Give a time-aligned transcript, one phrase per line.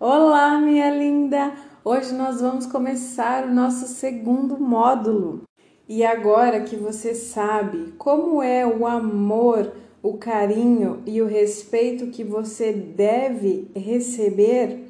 [0.00, 1.54] Olá, minha linda!
[1.84, 5.42] Hoje nós vamos começar o nosso segundo módulo.
[5.88, 9.72] E agora que você sabe como é o amor,
[10.02, 14.80] o carinho e o respeito que você deve receber,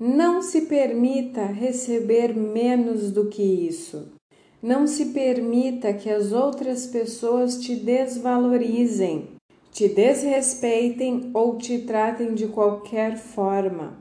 [0.00, 4.10] não se permita receber menos do que isso.
[4.62, 9.37] Não se permita que as outras pessoas te desvalorizem
[9.70, 13.96] te desrespeitem ou te tratem de qualquer forma.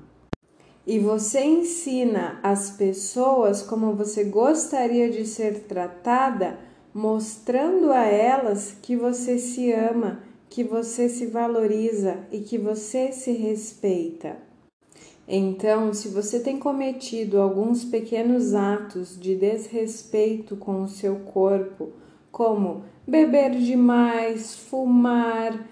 [0.85, 6.57] E você ensina as pessoas como você gostaria de ser tratada,
[6.93, 13.33] mostrando a elas que você se ama, que você se valoriza e que você se
[13.33, 14.37] respeita.
[15.27, 21.91] Então, se você tem cometido alguns pequenos atos de desrespeito com o seu corpo,
[22.31, 25.67] como beber demais, fumar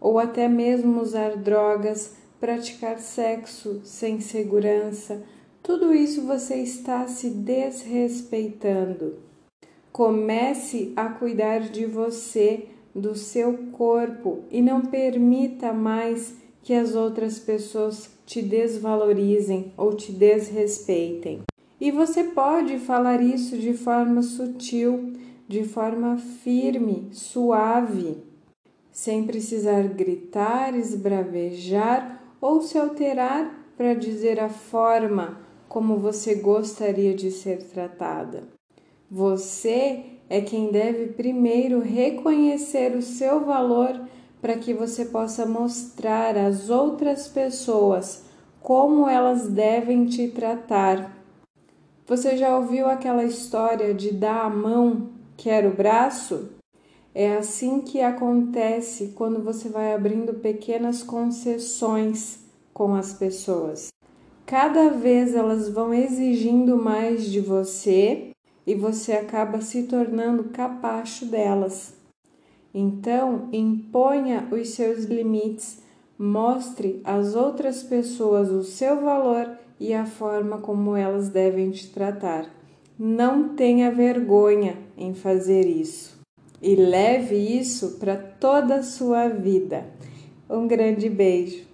[0.00, 5.22] ou até mesmo usar drogas, praticar sexo sem segurança,
[5.62, 9.16] tudo isso você está se desrespeitando.
[9.90, 17.38] Comece a cuidar de você, do seu corpo e não permita mais que as outras
[17.38, 21.42] pessoas te desvalorizem ou te desrespeitem.
[21.80, 25.12] E você pode falar isso de forma sutil,
[25.46, 28.18] de forma firme, suave,
[28.90, 35.38] sem precisar gritar, esbravejar ou se alterar para dizer a forma
[35.68, 38.44] como você gostaria de ser tratada.
[39.10, 44.00] Você é quem deve primeiro reconhecer o seu valor
[44.40, 48.24] para que você possa mostrar às outras pessoas
[48.60, 51.14] como elas devem te tratar
[52.06, 56.50] você já ouviu aquela história de dar a mão, quer o braço?
[57.12, 62.38] É assim que acontece quando você vai abrindo pequenas concessões
[62.72, 63.88] com as pessoas.
[64.44, 68.30] Cada vez elas vão exigindo mais de você
[68.64, 71.94] e você acaba se tornando capacho delas.
[72.72, 75.78] Então, imponha os seus limites,
[76.18, 82.46] mostre às outras pessoas o seu valor e a forma como elas devem te tratar.
[82.98, 86.16] Não tenha vergonha em fazer isso
[86.62, 89.86] e leve isso para toda a sua vida.
[90.48, 91.64] Um grande beijo.